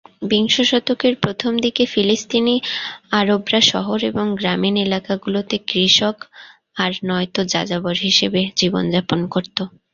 [0.31, 2.55] বিংশ শতকের প্রথম দিকে ফিলিস্তিনি
[3.11, 6.17] আরবরা শহর এবং গ্রামীণ এলাকাগুলোতে কৃষক
[6.77, 9.63] আর নয়তো যাযাবর হিসেবে জীবনযাপন করতো।